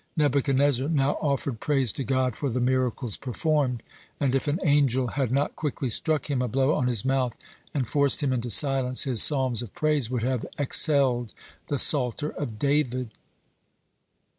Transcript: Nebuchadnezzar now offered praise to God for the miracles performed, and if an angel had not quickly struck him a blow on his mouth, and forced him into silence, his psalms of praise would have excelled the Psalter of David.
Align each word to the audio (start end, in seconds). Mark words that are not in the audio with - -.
Nebuchadnezzar 0.17 0.89
now 0.89 1.11
offered 1.21 1.59
praise 1.59 1.91
to 1.91 2.03
God 2.03 2.35
for 2.35 2.49
the 2.49 2.59
miracles 2.59 3.17
performed, 3.17 3.83
and 4.19 4.33
if 4.33 4.47
an 4.47 4.59
angel 4.63 5.09
had 5.09 5.31
not 5.31 5.55
quickly 5.55 5.91
struck 5.91 6.27
him 6.27 6.41
a 6.41 6.47
blow 6.47 6.73
on 6.73 6.87
his 6.87 7.05
mouth, 7.05 7.37
and 7.71 7.87
forced 7.87 8.23
him 8.23 8.33
into 8.33 8.49
silence, 8.49 9.03
his 9.03 9.21
psalms 9.21 9.61
of 9.61 9.75
praise 9.75 10.09
would 10.09 10.23
have 10.23 10.43
excelled 10.57 11.33
the 11.67 11.77
Psalter 11.77 12.29
of 12.31 12.57
David. 12.57 13.11